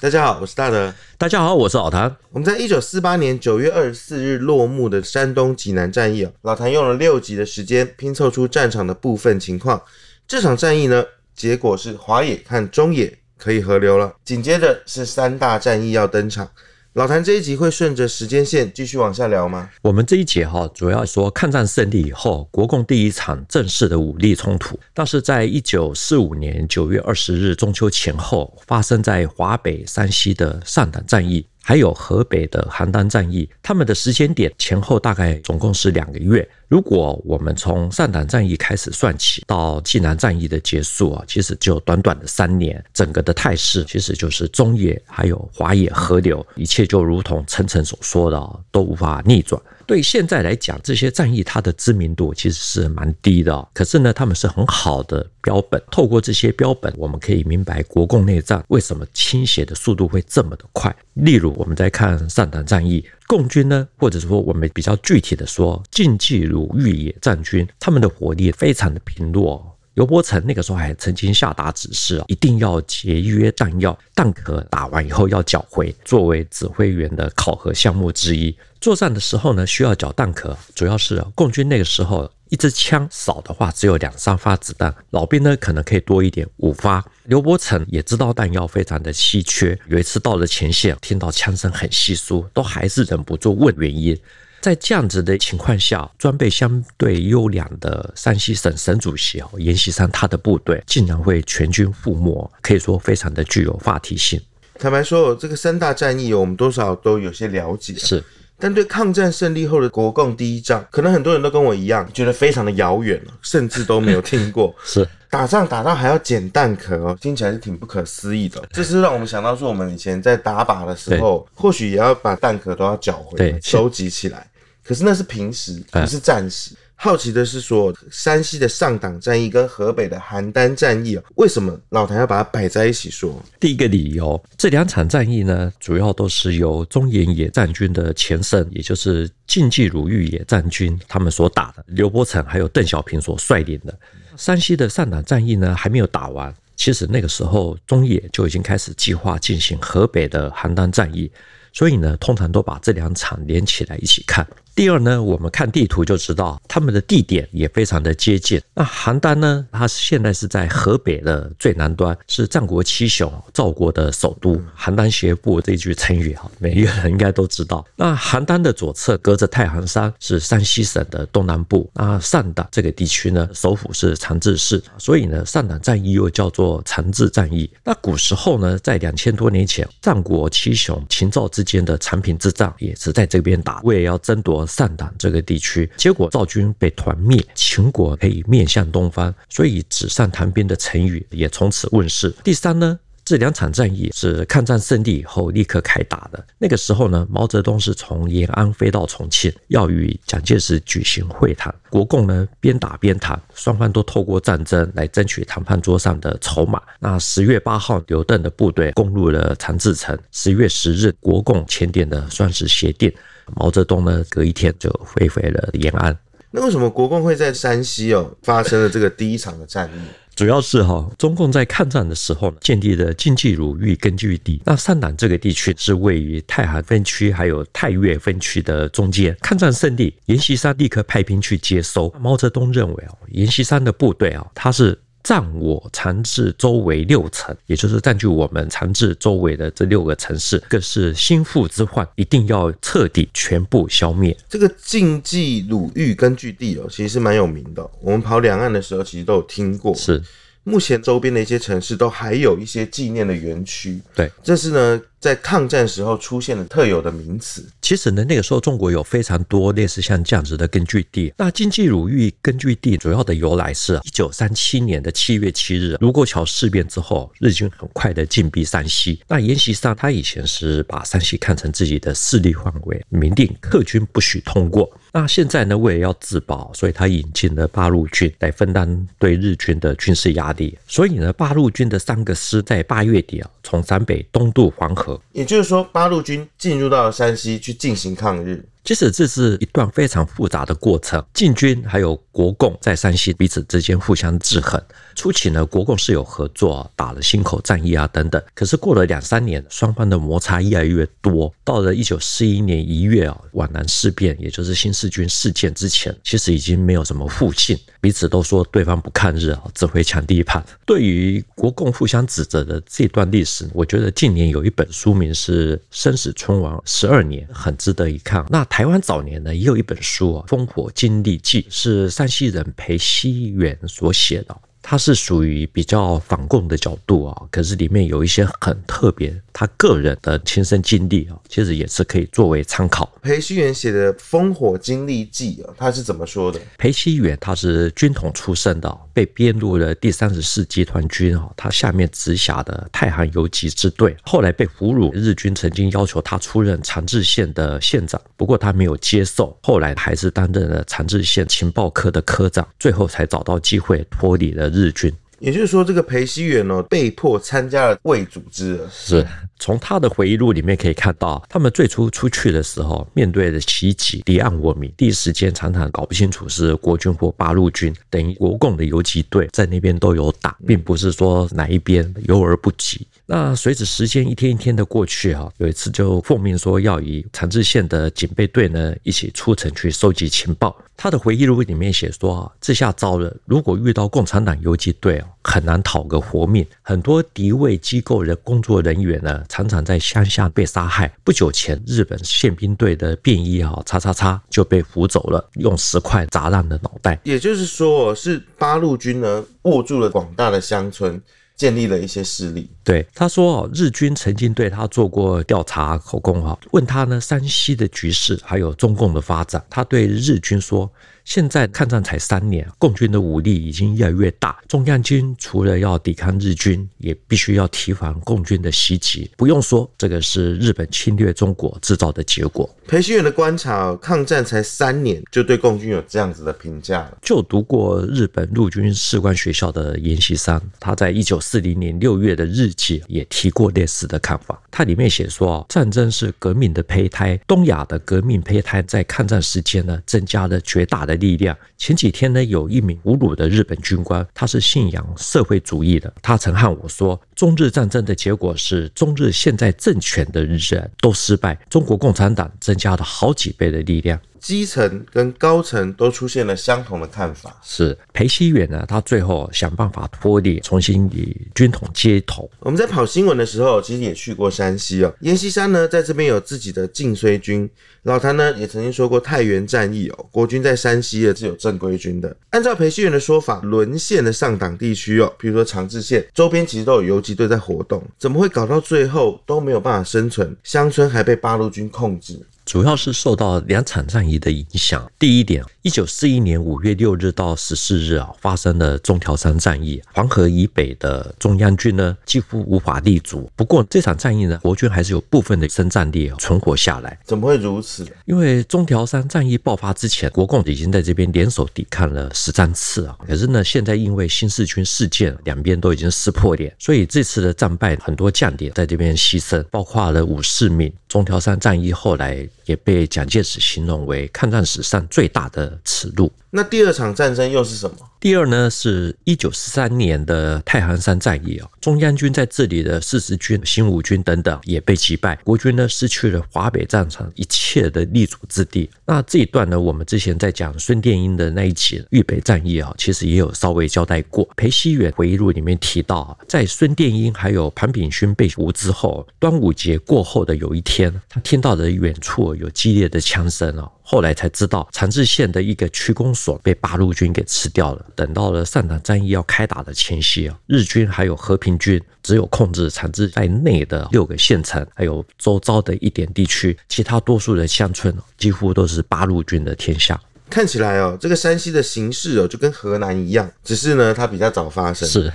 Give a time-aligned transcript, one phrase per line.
[0.00, 0.94] 大家好，我是大德。
[1.18, 2.16] 大家好，我是老谭。
[2.30, 9.82] 我们在一九四八年九月二十四日落幕的山东济南战役，老谭用了六集的时间拼凑出战场的部分情况。
[10.28, 14.14] 这场战役呢，结果是华野和中野可以合流了。
[14.24, 16.48] 紧接着是三大战役要登场。
[16.94, 19.70] 老谭这一集会顺着时间线继续往下聊吗？
[19.82, 31.46] 我们这一节哈，主要说抗战胜利以后，国共第一场正式的武力冲突，但是在一九四五年九月二十日中秋前后，发生在华北、山西的上党战役。
[31.68, 36.48] 还有河北的邯郸战役，他们的时间点前后大概总共是两个月。
[36.66, 49.60] 如果我们从上党战役开始算起，到济南战役的结束啊，其实只有短短的三年，整个的态势其实就是中野还有华野河流，一切就如同陈诚所说的，都无法逆转。
[49.88, 55.82] 对现在来讲，这些战役它的知名度其实是蛮低的，可是呢，他们是很好的标本。
[55.90, 60.94] 透过这些标本，我们可以明白国共内战为什么倾斜的速度会这么的快。
[61.14, 69.77] 例如，我们在看上党战役，共军呢，或者说我们比较具体的说，晋冀鲁豫野战军，他们的火力非常的贫弱。
[69.98, 78.56] 刘伯承那个时候还曾经下达指示，一定要节约弹药，弹壳打完以后要缴回，作为指挥员的考核项目之一。
[78.80, 87.04] 作战的时候呢，需要缴弹壳，主要是共军那个时候一支枪少的话只有两三发子弹，老兵呢可能可以多一点五发。
[87.24, 94.16] 刘伯承也知道弹药非常的稀缺，有一次到了前线，听到枪声很稀疏，都还是忍不住问原因。
[94.60, 104.40] 在这样子的情况下，装备相对优良的山西省省主席哦，阎锡山他的部队竟然会全军覆没，可以说非常的具有话题性。
[104.78, 108.22] 坦白说，这个三大战役我们多少都有些了解，是。
[108.60, 114.74] 但对抗战胜利后的国共第一仗，可能很多人都跟我一样，觉得非常的遥远，甚至都没有听过。
[114.84, 115.06] 是。
[115.30, 118.60] 打仗打到还要捡弹壳哦，听起来是挺不可思议的。
[118.72, 124.50] 这是让我们想到说，我们以前在打靶的时候，或许也要把弹壳都要缴回，收集起来。
[124.88, 126.74] 可是那是平时，不是战时。
[127.00, 133.40] 好奇的是说，山西的上党战役跟河北的邯郸战役，为什么老谭要把它摆在一起说？
[133.60, 143.96] 第一个理由，这两场战役呢，主要都是由中原野战军的前身，也就是晋冀鲁豫野战军他们所打的，刘伯承还有邓小平所率领的。
[144.36, 151.30] 山西的上党战役呢，还没有打完，其实那个时候中野就已经开始计划进行河北的邯郸战役，
[151.72, 154.44] 所以呢，通常都把这两场连起来一起看。
[154.78, 158.62] 第二呢，我们看地图就知道，他们的地点也非常的接近。
[158.74, 164.54] 那邯郸呢，它现在是在河北的最南端，是战国七雄赵国的首都。
[164.78, 167.84] 邯郸学步这句成语哈，每一个人应该都知道。
[167.96, 171.90] 那邯郸的左侧隔着太行山，是山西省的东南部。
[171.94, 177.68] 那上党这个地区呢，首府是长治市，所以呢，上党战役又叫做长治战役。
[177.82, 184.67] 那古时候呢，在两千多年前，战国七雄秦赵之间的长平之战也是在这边打，为了要争夺。
[184.68, 192.30] 上党这个地区，结果赵军被团灭，秦国可以面向东方，所以纸上谈兵的成语也从此问世。
[192.44, 196.42] 第三呢，这两场战役是抗战胜利以后立刻开打的。
[196.58, 201.74] 那个时候呢，毛泽东是从延安飞到重庆，要与蒋介石举行会谈。
[201.90, 206.82] 国共呢边打边谈，双方都透过战争来争取谈判桌上的筹码。
[206.98, 210.18] 那十月八号，刘邓的部队攻入了长治城。
[210.32, 213.12] 十月十日，国共签订的双十协定。
[213.54, 216.16] 毛泽东呢，隔一天就飞回了延安。
[216.50, 220.00] 那为什么国共会在山西哦发生了这个第一场的战役？
[220.34, 224.62] 主要是哈，中共在抗战的时候呢，建立了晋冀鲁豫根据地。
[224.64, 229.36] 那上党这个地区是位于太行分区还有太岳分区的中间。
[229.42, 232.08] 抗战胜利，阎锡山立刻派兵去接收。
[232.20, 234.98] 毛泽东认为哦，阎锡山的部队啊，他是。
[235.22, 244.36] 占我长治周围六城，也就是占据我们长治周围的这六个城市，更是心腹之患，一定要彻底全部消灭。
[244.48, 247.90] 这个晋冀鲁豫根据地哦，其实是蛮有名的。
[248.00, 249.94] 我们跑两岸的时候，其实都有听过。
[249.94, 250.22] 是，
[250.64, 254.00] 目前周边的一些城市都还有一些纪念的园区。
[254.14, 255.00] 对，这是呢。
[255.20, 261.32] 在抗战时候出现的特有的名词，其实呢，那个时候中国有非常多类似像这样子的根据地。
[261.36, 269.20] 那晋冀鲁豫根据地主要的由来是，一九三七年的七月七日，卢沟桥事变之后，日军很快的进逼山西。
[269.26, 274.88] 那阎锡山他以前是把山西看成自己的势力范围，明定客军不许通过。
[275.12, 280.78] 那现在呢，为了要自保，所以他引进了八路军来分担对日军的军事压力。
[280.86, 285.07] 所以呢，八路军的三个师在八月底啊，从陕北东渡黄河。
[285.32, 288.64] 也就是说，八路军进入到山西去进行抗日。
[288.88, 294.82] 其实这是一段非常复杂的过程，晋军还有国共在山西彼此之间互相制衡。
[295.14, 298.42] 初期呢，国共是有合作，打了忻口战役啊等等。
[298.54, 301.52] 可是过了两三年，双方的摩擦越来越多。
[301.64, 310.64] 到了一九四一年一月啊，皖南事变，也就是新四军事件之前，其实已经没有什么互信，彼此都说对方不抗日啊，只会抢地盘。
[310.86, 318.46] 对于国共互相指责的这段历史，我觉得近年有一本书名是《生死存亡十二年》，很值得一看。
[318.48, 324.56] 那他台湾早年呢，也有一本书啊，《烽火经历记》，是山西人裴熙元所写的。
[324.82, 333.10] 他是属于比较反共的角度啊，可是里面有一些很特别，他个人的亲身经历啊，其实也是可以作为参考。
[333.20, 336.58] 裴熙元写的《烽火经历记》啊，他是怎么说的？
[336.78, 355.12] 裴熙元他是军统出身的，被编入了第三十四集团军啊，他下面直辖的太行游击支队，后来被俘虏，日军曾经要求他出任长治县的县长，不过他没有接受，后来还是担任了长治县情报科的科长，最后才找到机会脱离了日军。
[355.38, 358.80] 也就是说，这个裴熙元哦，被迫参加了魏组织。
[358.90, 359.24] 是。
[359.58, 373.06] 从他的回忆录里面可以看到，他们最初出去的时候，面对的袭击，离岸我民，第一时间常常搞不清楚是国军或八路军，等于国共的游击队在那边都有打，并不是说哪一边游而不及。
[373.26, 380.74] 那随着时间一天一天的过去啊，有一次就奉命说要以长治县的警备队呢一起出城去收集情报。
[380.96, 386.64] 他的回忆录里面写说啊，这下糟了，如果遇到共产党游击队啊，很难讨个活命。
[386.82, 391.10] 很多敌伪机构的工作人员呢，常常在乡下被杀害。
[391.24, 397.18] 不久前，日本宪兵队的便衣啊，叉叉叉就被俘走了，用石块砸烂了脑袋。
[397.24, 401.20] 也就是说，是八路军呢握住了广大的乡村。
[401.58, 402.70] 建立了一些势力。
[402.84, 410.88] 对，他说哦，日军曾经对他做过调查口供哈，问他呢山西的局势还有中共的发展，他对日军说。
[411.28, 414.58] 现在抗战才三年，共军的武力已经越来越大。
[414.66, 419.30] 中央军除了要抵抗日军，也必须要提防共军的袭击。
[419.36, 422.66] 不用说，这个是日本侵略中国制造的结果。
[422.86, 427.18] 裴希远的观察，抗战才三年就对共军有这样子的评价了。
[427.20, 434.58] 就读过日本陆军士官学校的阎锡山，他在一九四零年六月的日记也提过类似的看法。
[434.70, 441.56] 他里面写说，战争是革命的胚胎，东亚的革命胚胎在抗战时间呢，增加了绝大的力量。
[441.76, 446.12] 前几天呢，有一名俘虏的日本军官，他是信仰社会主义的。
[446.22, 450.58] 他曾和我说，中日战争的结果是中日现在政权的人
[451.00, 454.20] 都失败，中国共产党增加了好几倍的力量。
[454.40, 457.56] 基层跟高层都出现了相同的看法。
[457.60, 462.48] 是裴希元呢，他最后想办法脱离，重新与军统接头。
[462.60, 465.12] 我们在跑新闻的时候，其实也去过山西哦。
[465.20, 467.68] 阎锡山呢，在这边有自己的晋绥军。
[468.04, 472.34] 老谭呢，也曾经说过太原战役哦，国军在山西也是有正规军的。
[472.50, 480.56] 按照裴希元的说法，沦陷的上党地区哦，比如说长治县周边，其实都有游击队在活动，怎么会搞到最后都没有办法生存？
[480.64, 482.40] 乡村还被八路军控制？
[482.68, 485.10] 主要是受到两场战役的影响。
[485.18, 493.50] 第一点，一九四一年五月六日到十四日啊，发生了中条山战役，黄河以北的中央军呢几乎无法立足。
[493.56, 497.18] 不过这场战役呢，国军还是有部分的生战力存活下来。
[497.24, 498.06] 怎么会如此？
[498.26, 503.16] 因为中条山战役爆发之前，国共已经在这边联手抵抗了十三次啊。
[503.26, 510.92] 可是呢，现在因为新四军事件，两边都已经撕破脸，所以这次的战败，很多将领在这边牺牲，包括了武世民。
[511.08, 512.46] 中条山战役后来。
[512.68, 516.30] 也被蒋介石形容为抗战史上最大的耻辱。
[516.50, 517.96] 那第二场战争又是什么？
[518.18, 528.88] 第二呢，是一九四三年的太行山战役啊，中央军在这里的四十军、新五军等等也被击败，国军呢失去了华北战场一切的立足之地。
[529.04, 534.48] 那这一段呢，我们之前在讲孙殿英的那一集豫北战役啊，其实也有稍微交代过。
[534.56, 543.88] 裴熙元回忆录里面提到，在孙殿英还有庞炳勋被俘之后，端午节过后的有一天，他听到了远处有激烈的枪声啊。
[544.10, 548.06] 后来才知道，长治县的一个区公所被八路军给吃掉了。
[548.16, 560.18] 等到了上党战役要开打的前夕啊，日军还有和平军只有控制长治在内的六个县城，还有周遭的一点地区，其他多数的乡村几乎都是八路军的天下。
[560.48, 565.06] 看起来哦，这个山西的形势哦，就跟河南一样，只是呢，它比较早发生。
[565.06, 565.30] 是。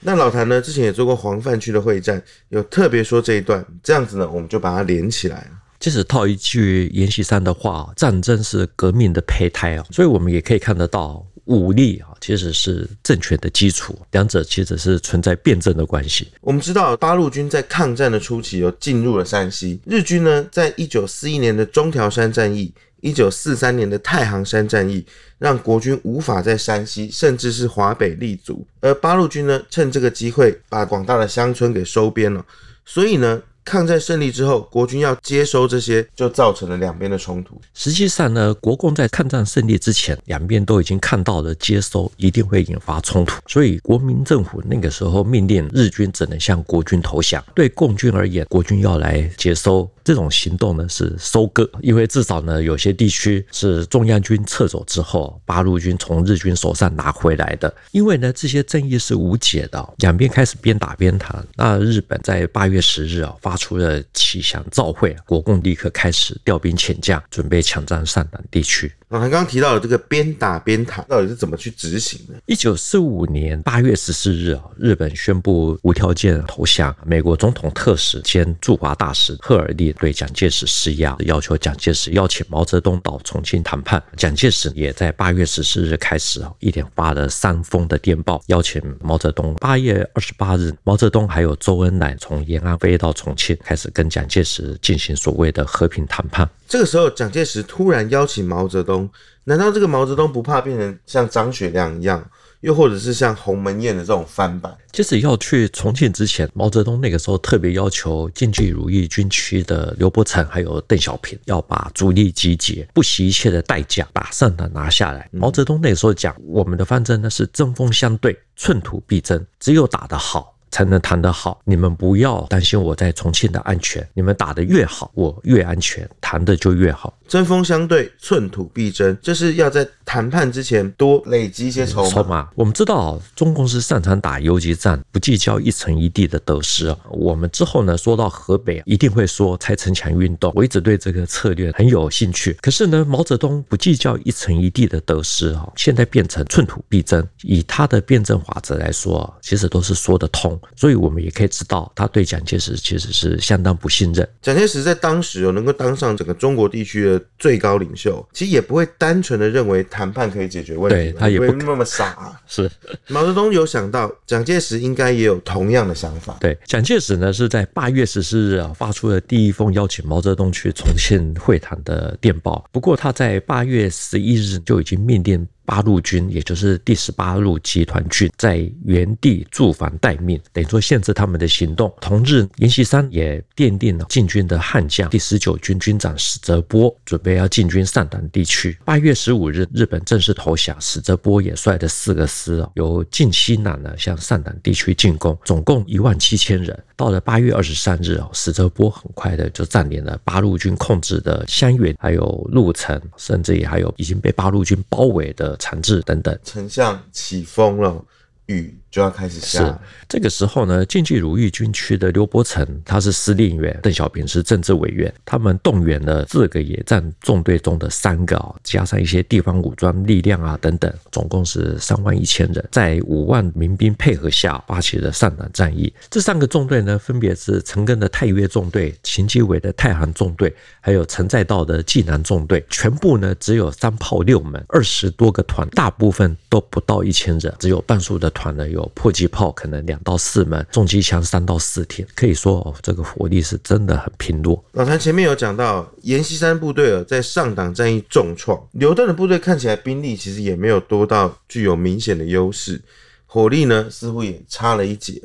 [0.00, 5.50] 那老谭呢，之前也做过黄泛区的会战，有特别说这一段，这样子呢，我们就把它连起来了。
[5.80, 16.28] 即使套一句阎锡山的话，战争是革命的胚胎啊，所以我们也可以看得到，武力啊其实是政权的基础，两者其实是存在辩证的关系。
[16.40, 25.06] 我们知道八路军在抗战的初期又进入了山西，日军呢在一九四一年的中条山战役一九四三年的太行山战役，
[25.38, 32.44] 让国军无法在山西甚至是华北立足，而八路军呢，趁这个机会把广大的乡村给收编了，
[32.84, 33.40] 所以呢。
[33.68, 37.60] 抗战胜利之后，国军要接收这些，就造成了两边的冲突。
[37.74, 47.44] 实际上呢，国共在抗战胜利之前，两边都已经看到了接收一定会引发冲突，所以国民政府那个时候命令日军只能向国军投降。
[47.54, 57.70] 对共军而言，国军要来接收这种行动呢是收割，因为至少呢有些地区是中央军撤走之后，八路军从日军手上拿回来的。
[57.90, 61.46] 因为呢这些争议是无解的，两边开始边打边谈。
[61.54, 63.57] 那日本在八月十日啊发。
[63.58, 68.90] 出了启降照会，国共立刻开始调兵遣将，准备抢占上党地区。
[69.10, 72.34] 那他刚刚提到的这个边打边谈，到底是怎么去执行的？
[72.46, 76.94] 一九四五年八月十四日啊，日本宣布无条件投降。
[77.04, 84.02] 美国总统特使兼驻华大使赫尔利对蒋介石施压，要求蒋介石邀请毛泽东到重庆谈判。
[84.16, 89.54] 蒋介石也在八月十四日开始啊，一连发了三封的电报，邀请毛泽东。
[89.54, 96.48] 八月二十八日，毛泽东还有周恩来从延安飞到重庆，开始跟蒋介石进行所谓的和平谈判。
[96.66, 99.08] 这个时候，蒋介石突然邀请毛泽东，
[99.44, 102.28] 难道这个毛泽东不怕变成像张学良一样，
[102.60, 104.76] 又或者是像鸿门宴的这种翻版？
[104.92, 115.28] 即使要去重庆之前，毛泽东那个时候特别要求晋冀鲁豫军区的刘伯承还有邓小平要把主力集结，不惜一切的代价把上党拿下来。
[115.32, 120.57] 毛泽东那个时候讲，我们的方针呢是针锋相对，寸土必争，只有打得好。
[120.70, 121.60] 才能谈得好。
[121.64, 127.14] 你们不要担心我在重庆的安全，你们打得越好，我越安全，谈的就越好。
[127.26, 132.48] 针锋相对，寸土必争，这是要在谈判之前多累积一些筹码。
[132.54, 136.94] 我们知道，中共是擅长打游击战，不计较一城一地的得失。
[137.10, 140.50] 我们之后呢，说到河北，一定会说拆城墙运动。
[140.54, 142.56] 我一直对这个策略很有兴趣。
[142.62, 147.22] 可是呢，毛泽东不计较一城一地的得失啊，现在变成寸土必争。
[147.42, 150.57] 以他的辩证法则来说，其实都是说得通。
[150.76, 154.28] 所以我们也可以知道，他对蒋介石其实是相当不信任。
[154.40, 162.40] 蒋介石在当时哦能够当上整个中国地区的最高领袖，其实也不会单纯的认为谈判可以解决问题，对他也不会那么傻啊。
[162.46, 162.70] 是
[163.08, 166.36] 毛泽东有想到，蒋介石应该也有同样的想法。
[166.40, 172.64] 对，蒋介石呢是在八月十四日啊发出了第一封邀请毛泽东去重庆会谈的电报。
[172.72, 175.46] 不过他在八月十一日就已经命令。
[175.68, 181.92] 八路军，也就是第十八路集团军，在原地驻防待命，等于说限制他们的行动。
[182.00, 188.78] 同日，阎锡山也奠定了进军的悍将，第十九军军长史哲波准备要进军上党地区。
[188.82, 196.82] 八月十五日，日本正式投降，史哲波也率的四个师啊由晋西南呢向上党地区进攻，总共一万七千人。
[196.96, 206.38] 到了八月二十三日哦，史哲波很快的就占领了八路军控制的襄垣，还有鹿城，甚至也还有已经被八路军包围的长治等等。
[206.42, 208.04] 丞相起风了，
[208.48, 209.64] 雨就要开始下。
[209.64, 209.78] 是
[210.08, 215.12] 这个时候呢，晋冀鲁豫军区的刘伯承他是司令员，邓小平是政治委员。
[215.24, 225.92] 他们动员了四个野战纵队中的三个啊，加上一些地方武装力量啊等等，总共是三万一千人，在五万民兵配合下发起了上党战役。
[226.10, 232.64] 这三个纵队呢，分别是陈赓的太岳纵队、秦基伟的太行纵队，还有陈再道的济南纵队。
[232.70, 244.64] 全部呢只有三炮六门，二十多个团，大部分都不到一千人，只有半数的团呢有迫击炮，可能两到四门，重机枪三到四挺，可以说哦，这个火力是真的很拼弱。
[244.72, 252.80] 老谭前面有讲到，阎锡山部队在上党战役重创，刘邓的部队看起来兵力其实也没有多到具有明显的优势，
[253.26, 255.20] 火力呢似乎也差了一截。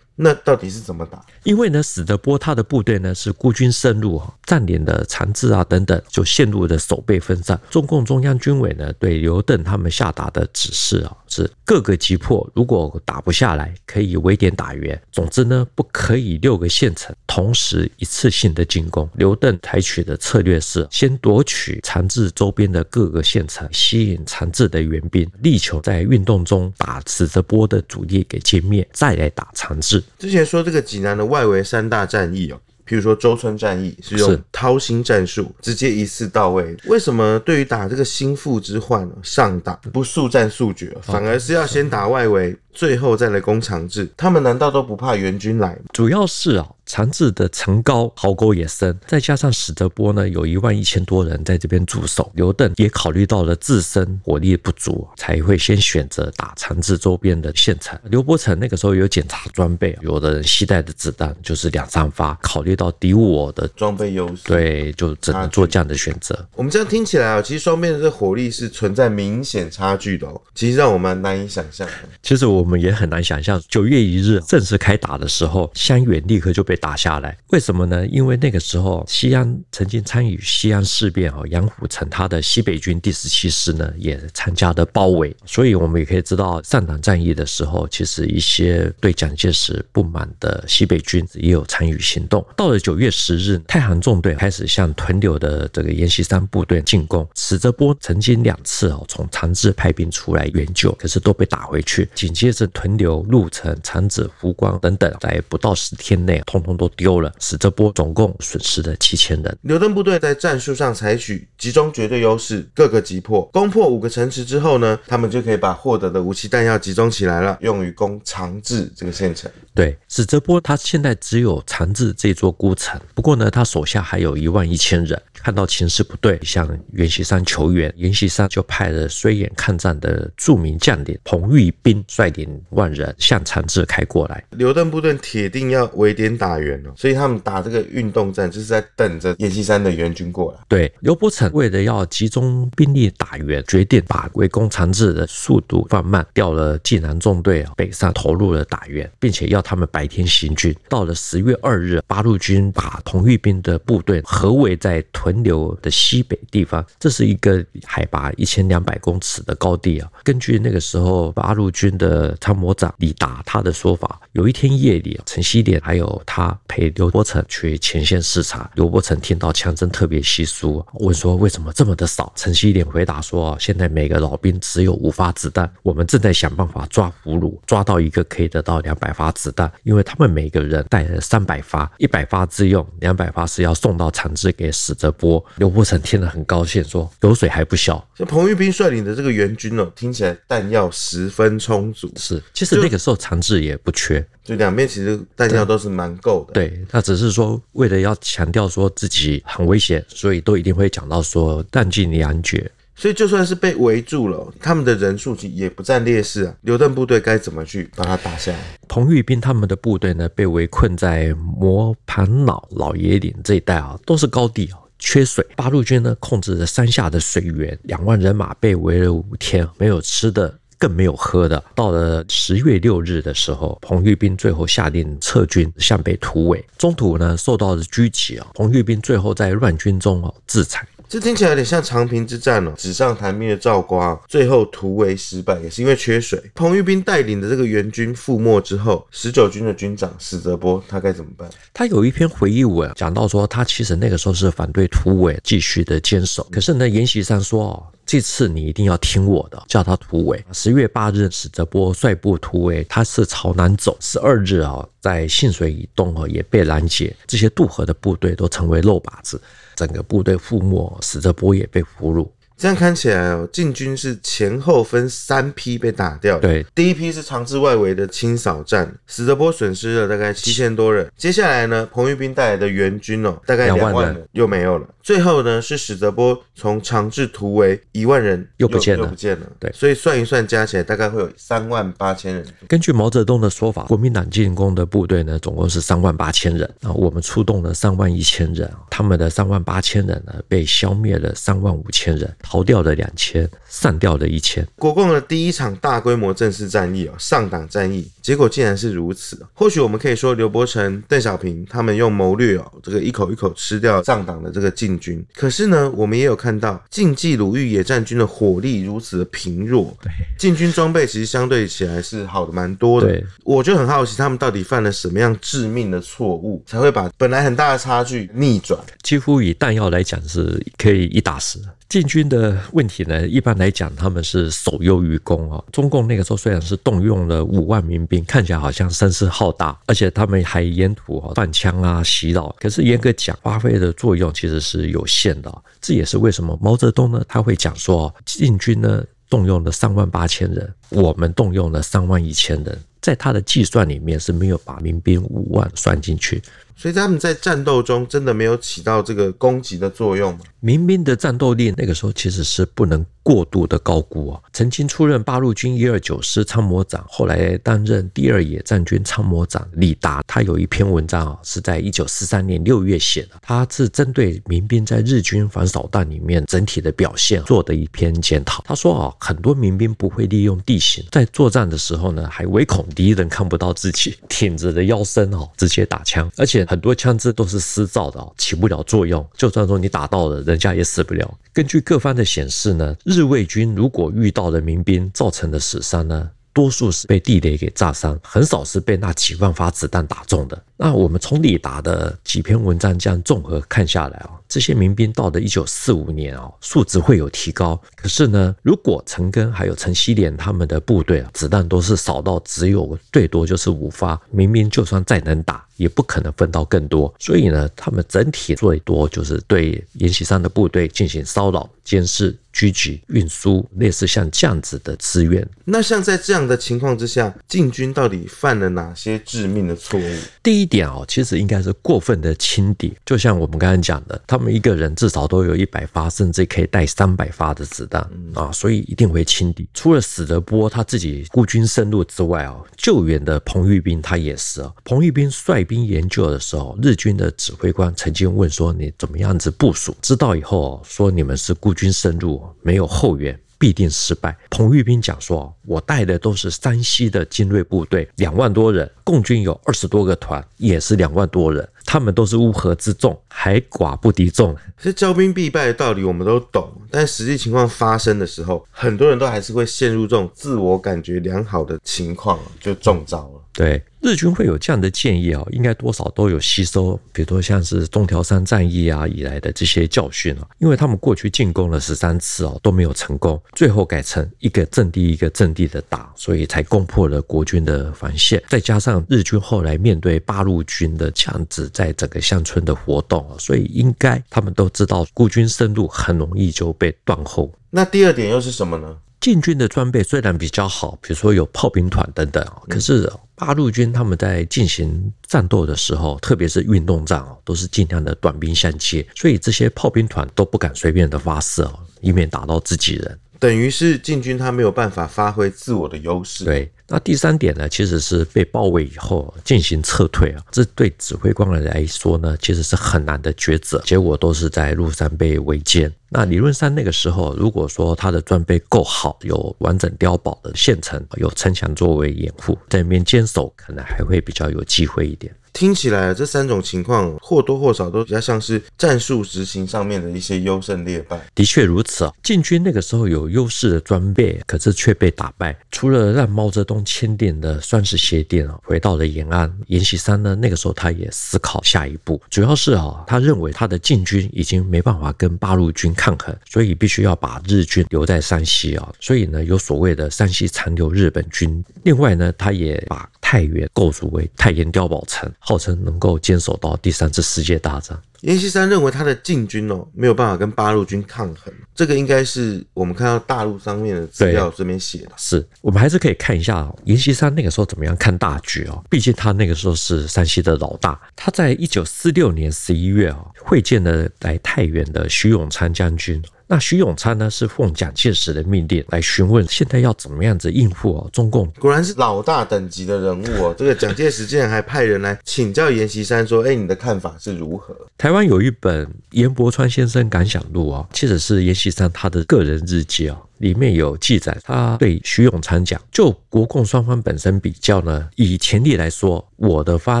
[0.18, 1.22] 那到底是怎么打？
[1.42, 7.60] 因为呢，史德波他的部队呢是孤军深入，占领了长治啊等等，就陷入了守备分散。
[7.68, 14.98] 中共中央军委呢对刘邓他们下达的指示啊是各个击破，如果打不下来，可以围点打援。
[15.12, 19.06] 总之呢，不可以六个县城同时一次性的进攻。
[19.16, 30.02] 刘邓采取的策略是先夺取长治周边的各个县城，吸引长治的援兵，力求在运动中把史德波的主力给歼灭，再来打长治。
[30.18, 36.76] 之前说这个济南的外围三大战役哦，譬如说周村战役是用掏心战术，直接一次到位。
[36.86, 44.08] 为什么对于打这个心腹之患上党不速战速决，反而是要先打外围，最后再来攻长治？
[44.16, 45.82] 他们难道都不怕援军来吗？
[45.92, 46.66] 主要是啊。
[46.86, 57.98] 长治的城高，壕沟也深，再加上史德波呢有一万一千多人在这边驻守，刘邓也考虑到了自身火力不足，才会先选择打长治周边的县城。
[58.04, 66.48] 刘伯承那个时候有检查装备，有的人携带的子弹就是两三发，考虑到敌我的装备优势，对，就只能做这样的选择。
[66.54, 71.86] 我们这样听起来啊，其实双边的这火力是存在明显差距的哦，其实让我们难以想象。
[72.22, 77.36] 其实我们也很难想象，九月一日正式开打的时候，襄垣立刻就被打下来。
[77.48, 78.06] 为什么呢？
[78.06, 92.44] 因为那个时候西安曾经参与西安事变啊，杨虎城他的西北军第十七师呢也参加了包围，所以我们也可以知道上党战役的时候，其实一些对蒋介石不满的西北军也有参与行动。
[92.56, 97.26] 到了九月十日，太行纵队开始向屯留的这个阎锡山部队进攻。
[97.34, 102.08] 史泽波曾经两次哦从长治派兵出来援救，可是都被打回去。
[102.14, 107.32] 紧接着屯留、鹿城、长子、湖光等等，在不到十天内，通通都丢了。
[107.38, 109.58] 史泽波总共损失了七千人。
[109.62, 113.42] 刘邓部队在战术上采取集中绝对优势，各个击破。
[113.52, 119.50] 攻破五个城池之后呢，他们就可以把获得的武器弹药集中起来了，用于攻长治这个县城。
[119.72, 125.20] 对，史泽波他现在只有长治这座孤城，不过呢，他手下还有一万一千人。
[125.34, 134.42] 看到情势不对，向袁锡山求援，袁锡山就派了虽远抗战的著名将领彭玉斌率领万人向长治开过来。
[134.50, 140.58] 刘邓部队铁定要围点打援哦，所以他们打这个运动战，就是在等着阎锡山的援军过来。
[140.68, 150.74] 对，刘伯承为了要集中兵力打援，决定把围攻长治的速度放慢，调了济南纵队北上投入了打援，并且要他们白天行军。
[150.88, 155.36] 到了十月二日，八路军把同玉兵的部队合围在屯。
[155.46, 160.10] 留的西北地方，这是一个海拔一千两百公尺的高地啊。
[160.24, 168.70] 根据那个时候八路军的参谋长李达他的说法，有一天夜里，陈锡联还有他陪刘伯承去前线视察。
[168.74, 172.32] 刘伯承听到枪声特别稀疏，问说为什么这么的少？
[172.36, 185.44] 陈锡联回答说：现在每个老兵只有五发子弹，我们正在想办法抓俘虏，抓到一个可以得到两百发子弹，因为他们每个人带了三百发，一百发自用，两百发是要送到长治给史泽波。
[185.56, 192.12] 刘伯承听了很高兴，说：“油水还不小。”像彭玉斌率领的这个援军哦，听起来弹药十分充足。
[192.16, 196.52] 是，其实那个时候长治也不缺，就两边其实弹药都是蛮够的。
[196.52, 202.70] 对，他只是说为了要强调说自己很危险，所以都一定会讲到说弹尽粮绝。
[202.98, 206.54] 所以就算是被围住了，他们的人数也不占劣势啊。
[206.62, 208.58] 刘邓部队该怎么去把他打下来？
[208.88, 214.78] 彭玉斌他们的部队呢，被围困在磨盘老、老爷岭这一带啊，都是高地啊。
[214.98, 221.62] 缺水，八路军呢控制着山下的水源，两万人马被围了五天，没有吃的，更没有喝的。
[221.74, 230.86] 到了十月六日的时候，彭玉斌最后下令撤军，向北突围，中途呢受到了狙击啊，彭玉斌最后在乱军中哦自残。
[231.08, 236.42] 这听起来有点像长平之战哦，纸上谈兵的赵括，最后突围失败也是因为缺水。
[236.52, 241.48] 彭玉斌带领的这个援军覆没之后，十九军的军长史泽波他该怎么办？
[241.72, 246.44] 他有一篇回忆文讲到说，他其实那个时候是反对突围，继续的坚守。
[246.50, 250.42] 可是呢，阎锡山说哦，这次你一定要听我的，叫他突围。
[250.52, 253.96] 十月八日，史泽波率部突围，他是朝南走。
[254.00, 259.40] 十二日啊，在信水以东啊也被拦截，这些渡河的部队都成为肉靶子。
[259.74, 262.28] 整个部队覆没，史泽波也被俘虏。
[262.56, 266.38] 这样看起来哦，晋军是前后分三批被打掉。
[266.38, 271.06] 对，第一批是长治外围的清扫战，史泽波损失了大概七千多人。
[271.18, 274.88] 接下来呢，彭玉斌带来的援军哦，大概两万人又没有了。
[275.06, 279.46] 最后呢，是史泽波从长治突围一万人又，又不见了，又不见了。
[279.60, 282.44] 对，所以算一算，加起来大概会有三万八千人。
[282.66, 292.28] 根据毛泽东的说法，国民党进攻的部队呢，总共是三万八千人，啊我们出动了三万一千人，他们的三万八千人呢，被消灭了三万五千人。
[292.42, 294.66] 逃掉了两千，散掉了一千。
[294.74, 299.46] 国共的第一场大规模正式战役哦，上党战役，结果竟然是如此。
[299.54, 305.26] 或许我们可以说，刘伯承、邓小平他们用谋略哦，这个一口一口吃掉上党的这个晋军。
[305.34, 309.96] 可是呢，我们也有看到晋冀鲁豫野战军的火力如此的贫弱。
[310.02, 313.08] 对，晋军装备其实相对起来是好的蛮多的。
[313.08, 318.78] 对，我就很好奇，他们到底犯了什么样致命的错误，才会把本来很大的差距逆转？
[319.02, 321.58] 几乎以弹药来讲，是可以一打十。
[321.88, 325.62] 禁军的问题呢，一般来讲他们是守优于攻啊。
[325.70, 335.62] 中共那个时候虽然是动用了五万民兵，看起来好像声势浩大，而且他们还沿途啊放枪啊洗脑，可是严格讲，发挥的作用其实是有限的。
[335.80, 346.42] 这也是为什么毛泽东呢他会讲说，禁军呢动用了三万八千人，我们动用了三万一千人，在他的计算里面是没有把民兵五万算进去。
[346.76, 350.40] 所以他们在战斗中真的没有起到这个攻击的作用吗？
[350.60, 354.40] 民兵的战斗力那个时候其实是不能过度的高估啊。
[354.52, 368.62] 曾经出任八路军一二九师参谋长，后来担任第二野战军参谋长李达，他有一篇文章啊，是在一九四三年六月写的，他是针对民兵在日军反扫荡里面整体的表现做的一篇检讨。
[368.66, 379.24] 他说啊，很多民兵不会利用地形，在作战的时候呢，还唯恐敌人看不到自己，挺着的腰身哦，直接打枪，而且很多枪支都是私造的，起不了作用。
[379.36, 380.56] 就算说你打到了人。
[380.56, 381.38] 家也死不了。
[381.52, 390.62] 根据各方的显示呢，日伪军如果遇到了民兵造成的死伤呢，多数是被地雷给炸伤，很少是被那几万发子弹打中的。
[390.78, 397.80] 那我们从李达的几篇文章这样综合看下来啊，这些民兵到了一九四五年哦，素质会有提高。
[397.94, 407.12] 可是呢，如果陈赓还有陈锡联他们的部队啊，子弹都是少到只有最多就是五发，民兵就算再能打，也不可能分到更多。
[407.18, 412.36] 所以呢，他们整体最多就是对阎锡山的部队进行骚扰、监视。
[412.56, 415.46] 狙击、运输，类似像这样子的资源。
[415.66, 420.16] 那像在这样的情况之下，禁军到底犯了哪些致命的错误？
[420.42, 422.96] 第一点哦，其实应该是过分的轻敌。
[423.04, 428.00] 就像我们刚才讲的，他们一个人至少都有一百发，甚至可以带三百发的子弹
[428.34, 429.68] 啊，所以一定会轻敌。
[429.74, 434.72] 除了史德波他自己孤军深入之外啊，救援的彭玉斌他也是啊。
[434.84, 444.36] 彭玉斌率兵研究的时候，日军的指挥官曾经问说：“你怎么样子部署？”知道以后说：“你们是孤军深入。”没有后援，必定失败。
[444.50, 454.56] 彭玉斌讲说：“我带的都是山西的精锐部队，两万多人，共军有二十多个团，也是两万多人，他们都是乌合之众，还寡不敌众。
[454.78, 463.82] 这骄兵必败的道理我们都懂，但实际情况发生的时候，很多人都还是会陷入这种自我感觉良好的情况，就中招了。”对。
[464.02, 478.40] 日军会有这样的建议啊，应该多少都有吸收，比如说像是中条山战役啊以来的这些教训啊，因为他们过去进攻了十三次哦都没有成功，最后改成一个阵地一个阵地的打，所以才攻破了国军的防线。
[478.48, 487.52] 再加上日军后来面对八路军的这样子在整个乡村的活动啊，所以应该他们都知道孤军深入很容易就被断后。
[487.70, 488.98] 那第二点又是什么呢？
[489.18, 503.20] 晋军的装备虽然比较好，比如说有炮兵团等等，可是八路军他们在进行战斗的时候，特别是运动战哦，都是尽量的短兵相接，所以这些炮兵团都不敢随便的发射哦，以免打到自己人。
[503.38, 506.44] 等于是晋军他没有办法发挥自我的优势。
[506.44, 515.90] 对，那第三点呢，其实是被包围以后进行撤退啊，这对指挥官来说呢，其实是很难的抉择，结果都是在路上被围歼。
[516.08, 525.34] 那理论上那个时候，如果说他的装备够好，有完整碉堡的县城，有城墙作为掩护，在里面坚守，可能还会比较有机会一点。
[525.56, 531.18] 听起来这三种情况或多或少都比较像是战术执行上面的一些优胜劣败。
[531.34, 535.58] 的确如此啊，晋军那个时候有优势的装备，可是却被打败。
[535.70, 551.64] 除了让毛泽东签订的算是协定啊，回到了延安，阎锡山呢那个时候他也思考下一步，主要是啊，他认为他的晋军已经没办法跟八路军抗衡，所以必须要把日军留在山西啊，所以呢有所谓的山西残留日本军。
[551.82, 555.28] 另外呢，他也把太原构筑为太原碉堡城。
[555.40, 558.00] 号称能够坚守到第三次世界大战。
[558.20, 565.10] 阎锡山认为他的晋军哦没有办法跟八路军抗衡，这个应该是我们看到大陆上面的资料这边写的。
[565.16, 570.96] 是我们还是可以看一下阎锡山那个时候怎么样看大局哦，毕竟他那个时候是山西的老大。
[571.16, 576.22] 他在一九四六年十一月啊会见了来太原的徐永昌将军。
[576.48, 581.10] 那徐永昌呢，是奉蒋介石的命令来询问，现在要怎么样子应付哦？
[581.12, 583.54] 中共果然是老大等级的人物哦。
[583.58, 593.18] 这个蒋介石竟然还派人来请教阎锡山，说：“哎，你的看法是如何？”台湾有一本阎伯川先生感想录哦，其实是阎锡山他的个人日记啊。
[593.38, 600.00] 里面有记载，他对徐永昌讲：“就国共双方本身比较呢，以潜力来说，我的发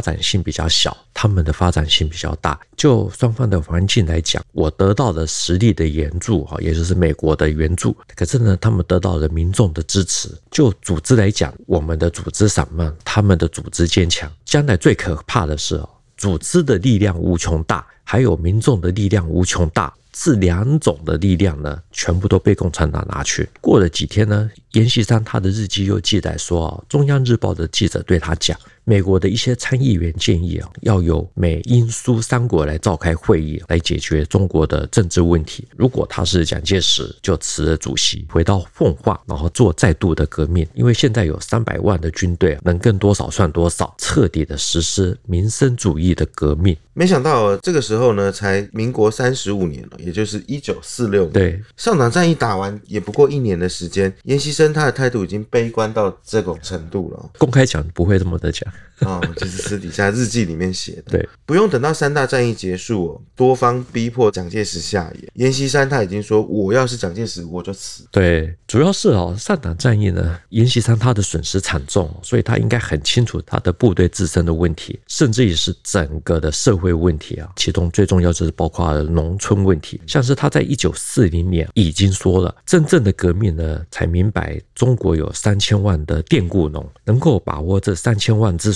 [0.00, 2.58] 展性比较小，他们的发展性比较大。
[2.76, 7.96] 就双方的环境来讲，我得到的实力的援助哈，也就是美国的援助。
[8.14, 10.30] 可是呢，他们得到了民众的支持。
[10.50, 14.30] 就组织来讲，我们的组织散漫，他们的组织坚强。
[14.44, 23.46] 将来最可怕的是哦，组织的力量无穷大，还有民众的力量无穷大。”这两种的力量呢，全部都被共产党拿去。
[23.60, 28.58] 过了几天呢，阎锡山他的日记又记载说啊，中央日报的记者对他讲。
[28.84, 35.68] 美国的一些参议员建议啊，要由美英苏三国来召开会议，来解决中国的政治问题。
[35.76, 40.66] 如果他是蒋介石，就辞了主席，回到奉化，然后做再度的革命。
[40.72, 46.74] 因为现在有三百万的军队，能干多少算多少，彻底的实施民生主义的革命。
[46.98, 51.32] 没想到这个时候呢，才民国三十五年了，也就是一九四六年。
[51.32, 57.30] 对，上党战役打完也不过一年的时间，阎锡山他的态度已经悲观到这种程度了。
[57.36, 58.72] 公开讲不会这么的讲。
[59.06, 61.02] 啊、哦，就是私底下日记里面写的。
[61.10, 68.04] 对，不用等到三大战役结束哦，多方逼迫蒋介石下野，阎锡山他已经说，我要是蒋介石，我就死。
[68.10, 77.50] 对，主要是哦，上党战役呢，阎锡山他的损失惨重，所以他应该很清楚他的部队自身的问题，甚至也是整个的社会问题啊。
[77.56, 88.72] 其中最重要就是包括农村问题，像是他在一九四零年已经说了，真正的革命呢，才明白中国有三千万的佃户农，能够把握这三千万之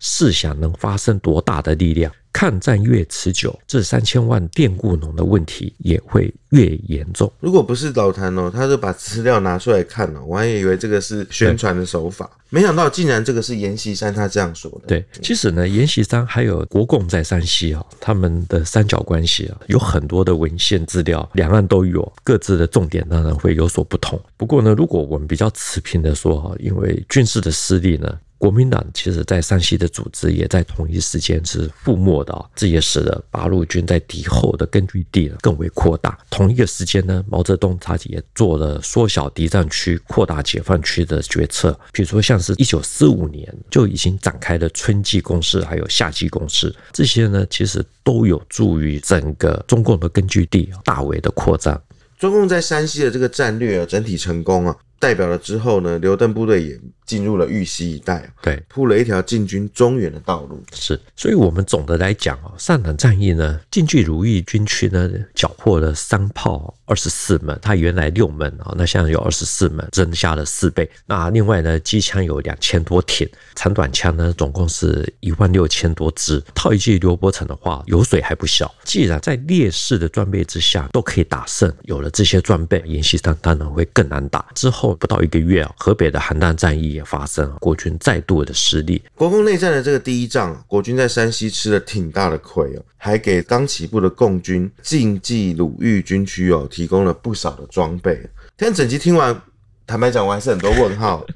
[0.00, 2.12] 试想能发生多大的力量？
[2.34, 7.32] 抗战越持久，这三千万佃户农的问题也会越严重。
[7.38, 14.88] 如果不是老谭哦，他就把资料拿出来看了，我还以为这个是宣传的手法，没想到竟然这个是阎锡山他这样说的。
[14.88, 24.20] 对，其实呢，阎锡山还有国共在山西啊，他们的三角关系啊，有很多的文献资料，两岸都有，各自的重点当然会有所不同。
[24.36, 28.12] 不过呢，如果我们比较持平的说哈，因为军事的失利呢。
[28.36, 36.18] 国民党其实，在山西的组织也在同一时间是覆没的，这也使得八路军在敌后的根据地更为扩大。
[36.30, 41.78] 同一个时间呢，毛泽东他也做了缩小敌占区、扩大解放区的决策。
[41.92, 51.80] 比如说，像是一九四五年就已经展开了春季攻势，还有夏季攻势，这些呢，其实都有助于整个中共的根据地大为的扩张。
[52.18, 54.76] 中共在山西的这个战略整体成功啊。
[55.00, 56.80] 代表了之后呢，刘邓部队也
[57.14, 60.60] 进入了玉溪一带，对，铺了一条进军中原的道路。
[60.72, 70.90] 是，所以我们总的来讲啊，上党战役呢，进据如意军区呢，缴获了三炮二十四门，它原来六门啊，那现在有二十四门，增加了四倍。
[71.06, 76.42] 那另外呢，机枪有两千多挺，长短枪呢，总共是一万六千多支。
[76.52, 78.74] 套一句刘伯承的话，油水还不小。
[78.82, 84.44] 既然在劣势的装备之下都可以打胜，有了这些装备，阎锡山当然会更难打。
[84.56, 84.98] 之后。
[85.04, 89.02] 不到一个月啊，河北的邯郸战役发生，国军再度的失利。
[89.14, 98.18] 国共内战的这个第一仗，国军在山西吃了挺大的亏哦，还给刚起步的共军晋冀鲁豫军区哦提供了不少的装备。
[98.56, 99.38] 但整集听完，
[99.86, 101.26] 坦白讲，我还是很多问号，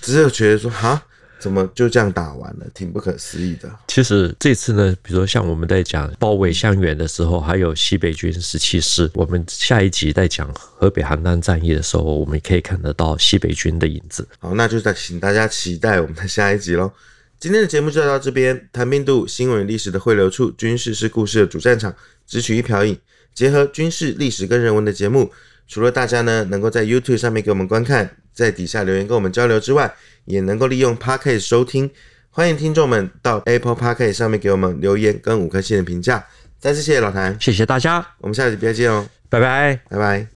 [0.00, 1.02] 只是觉得说哈。
[1.42, 2.66] 怎么就这样打完了？
[2.72, 3.68] 挺不可思议的。
[3.88, 14.24] 其实这次呢，比如说像我们在讲包围襄垣的时候，还有西北军十七师，我们下一集在讲河北邯郸战役的时候，我们可以看得到西北军的影子。
[14.38, 16.92] 好，那就再请大家期待我们的下一集喽。
[17.40, 21.92] 今天的节目就到这边，谈兵度新闻历史的汇流处，军事是故事的主战场，
[22.24, 22.96] 只取一瓢饮，
[23.34, 25.28] 结合军事历史跟人文的节目。
[25.66, 29.92] 除了大家呢能够在 YouTube 上面给我们观看，在底下留言跟我们交流之外，
[30.24, 31.90] 也能够利用 Podcast 收听。
[32.30, 36.24] 欢迎听众们到 Apple Podcast 上面给我们留言跟五颗星的评价。
[36.58, 40.26] 再次谢谢老谭，谢谢大家，我们下期再见哦，拜拜，拜拜。